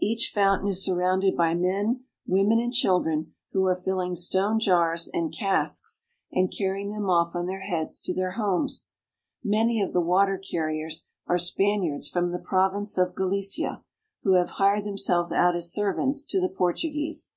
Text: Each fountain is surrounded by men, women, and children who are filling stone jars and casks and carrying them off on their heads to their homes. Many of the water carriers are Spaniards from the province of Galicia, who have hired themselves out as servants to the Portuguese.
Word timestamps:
Each 0.00 0.32
fountain 0.34 0.66
is 0.66 0.84
surrounded 0.84 1.36
by 1.36 1.54
men, 1.54 2.02
women, 2.26 2.58
and 2.58 2.72
children 2.72 3.34
who 3.52 3.64
are 3.66 3.76
filling 3.76 4.16
stone 4.16 4.58
jars 4.58 5.06
and 5.06 5.32
casks 5.32 6.08
and 6.32 6.52
carrying 6.52 6.90
them 6.90 7.08
off 7.08 7.36
on 7.36 7.46
their 7.46 7.60
heads 7.60 8.00
to 8.00 8.12
their 8.12 8.32
homes. 8.32 8.88
Many 9.44 9.80
of 9.80 9.92
the 9.92 10.00
water 10.00 10.36
carriers 10.36 11.08
are 11.28 11.38
Spaniards 11.38 12.08
from 12.08 12.30
the 12.30 12.40
province 12.40 12.98
of 12.98 13.14
Galicia, 13.14 13.84
who 14.24 14.34
have 14.34 14.50
hired 14.58 14.82
themselves 14.82 15.30
out 15.30 15.54
as 15.54 15.72
servants 15.72 16.26
to 16.26 16.40
the 16.40 16.48
Portuguese. 16.48 17.34